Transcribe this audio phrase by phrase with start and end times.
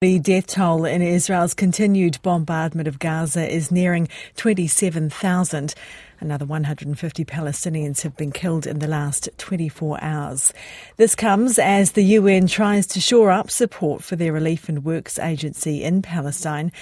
[0.00, 5.74] The death toll in Israel's continued bombardment of Gaza is nearing 27,000.
[6.20, 10.54] Another 150 Palestinians have been killed in the last 24 hours.
[10.96, 15.18] This comes as the UN tries to shore up support for their relief and works
[15.18, 16.72] agency in Palestine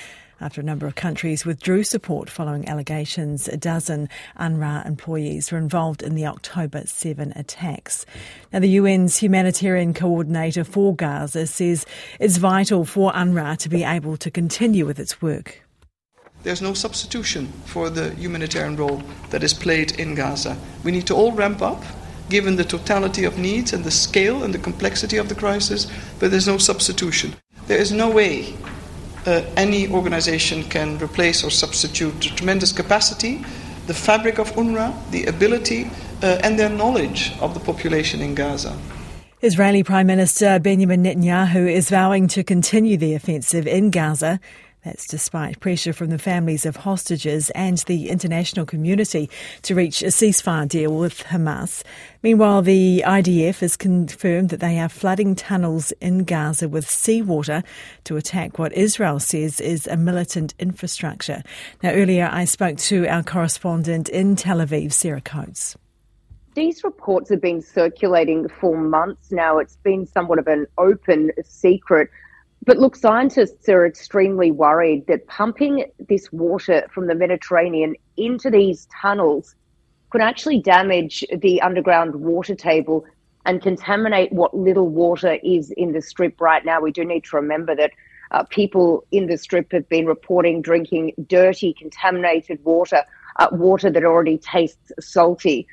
[0.40, 4.08] after a number of countries withdrew support following allegations a dozen
[4.38, 8.06] UNRWA employees were involved in the October 7 attacks.
[8.52, 11.86] Now, the UN's humanitarian coordinator for Gaza says
[12.20, 15.62] it's vital for UNRWA to be able to continue with its work.
[16.44, 20.56] There's no substitution for the humanitarian role that is played in Gaza.
[20.84, 21.82] We need to all ramp up
[22.28, 25.86] given the totality of needs and the scale and the complexity of the crisis,
[26.18, 27.34] but there's no substitution.
[27.66, 28.54] There is no way
[29.26, 33.44] uh, any organization can replace or substitute the tremendous capacity,
[33.86, 35.90] the fabric of UNRWA, the ability,
[36.22, 38.76] uh, and their knowledge of the population in Gaza.
[39.40, 44.40] Israeli Prime Minister Benjamin Netanyahu is vowing to continue the offensive in Gaza
[44.84, 49.28] that's despite pressure from the families of hostages and the international community
[49.62, 51.82] to reach a ceasefire deal with Hamas.
[52.22, 57.62] Meanwhile, the IDF has confirmed that they are flooding tunnels in Gaza with seawater
[58.04, 61.42] to attack what Israel says is a militant infrastructure.
[61.82, 65.76] Now, earlier I spoke to our correspondent in Tel Aviv, Sarah Coates.
[66.54, 69.58] These reports have been circulating for months now.
[69.58, 72.10] It's been somewhat of an open secret
[72.64, 78.86] but look, scientists are extremely worried that pumping this water from the Mediterranean into these
[79.00, 79.54] tunnels
[80.10, 83.04] could actually damage the underground water table
[83.46, 86.80] and contaminate what little water is in the strip right now.
[86.80, 87.92] We do need to remember that
[88.30, 93.02] uh, people in the strip have been reporting drinking dirty, contaminated water,
[93.36, 95.66] uh, water that already tastes salty.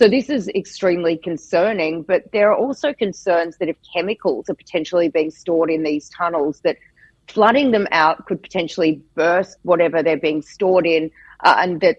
[0.00, 5.10] So this is extremely concerning, but there are also concerns that if chemicals are potentially
[5.10, 6.78] being stored in these tunnels, that
[7.28, 11.98] flooding them out could potentially burst whatever they're being stored in, uh, and that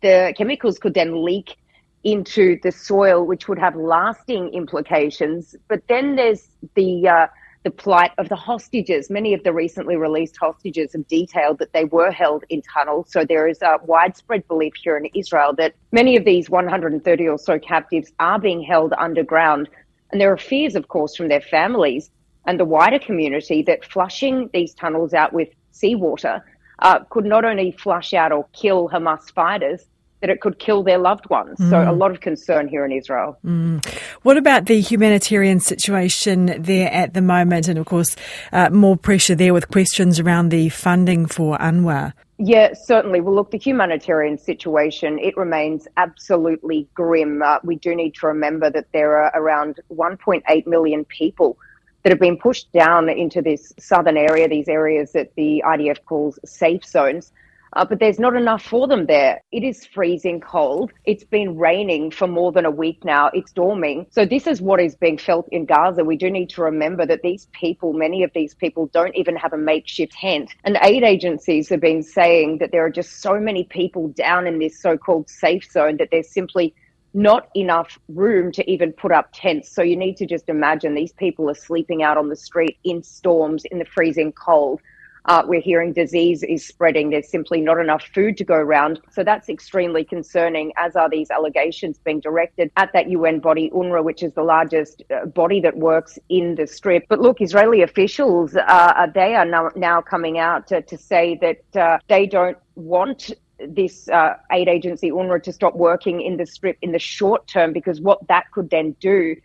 [0.00, 1.56] the chemicals could then leak
[2.04, 5.56] into the soil, which would have lasting implications.
[5.66, 6.46] But then there's
[6.76, 7.26] the uh,
[7.62, 9.10] the plight of the hostages.
[9.10, 13.10] Many of the recently released hostages have detailed that they were held in tunnels.
[13.10, 17.38] So there is a widespread belief here in Israel that many of these 130 or
[17.38, 19.68] so captives are being held underground.
[20.10, 22.10] And there are fears, of course, from their families
[22.46, 26.42] and the wider community that flushing these tunnels out with seawater
[26.78, 29.84] uh, could not only flush out or kill Hamas fighters,
[30.20, 31.58] that it could kill their loved ones.
[31.58, 31.70] Mm.
[31.70, 33.38] So a lot of concern here in Israel.
[33.44, 33.84] Mm.
[34.22, 37.68] What about the humanitarian situation there at the moment?
[37.68, 38.16] And of course,
[38.52, 42.12] uh, more pressure there with questions around the funding for UNRWA.
[42.42, 43.20] Yeah, certainly.
[43.20, 47.42] Well, look, the humanitarian situation, it remains absolutely grim.
[47.42, 51.58] Uh, we do need to remember that there are around 1.8 million people
[52.02, 56.38] that have been pushed down into this southern area, these areas that the IDF calls
[56.44, 57.30] safe zones
[57.74, 59.42] uh, but there's not enough for them there.
[59.52, 60.92] It is freezing cold.
[61.04, 63.30] It's been raining for more than a week now.
[63.32, 64.06] It's storming.
[64.10, 66.04] So this is what is being felt in Gaza.
[66.04, 69.52] We do need to remember that these people, many of these people don't even have
[69.52, 70.50] a makeshift tent.
[70.64, 74.58] And aid agencies have been saying that there are just so many people down in
[74.58, 76.74] this so-called safe zone that there's simply
[77.12, 79.70] not enough room to even put up tents.
[79.72, 83.02] So you need to just imagine these people are sleeping out on the street in
[83.02, 84.80] storms in the freezing cold.
[85.26, 87.10] Uh, we're hearing disease is spreading.
[87.10, 89.00] There's simply not enough food to go around.
[89.10, 94.02] So that's extremely concerning, as are these allegations being directed at that UN body, UNRWA,
[94.04, 97.04] which is the largest uh, body that works in the strip.
[97.08, 101.80] But look, Israeli officials, uh, they are now, now coming out to, to say that
[101.80, 103.32] uh, they don't want
[103.68, 107.72] this uh, aid agency UNRWA to stop working in the strip in the short term
[107.72, 109.36] because what that could then do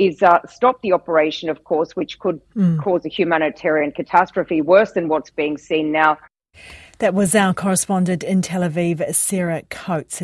[0.00, 2.82] is uh, stop the operation, of course, which could mm.
[2.82, 6.18] cause a humanitarian catastrophe worse than what's being seen now.
[7.00, 10.18] That was our correspondent in Tel Aviv, Sarah Coates.